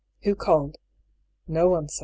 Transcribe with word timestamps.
«Who 0.23 0.33
called?"" 0.33 0.79
No 1.47 1.69
one, 1.69 1.87
sir." 1.87 1.99